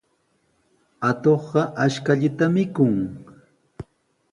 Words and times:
Atuqqa 1.09 1.61
ashkallata 1.85 2.45
mikun. 2.53 2.93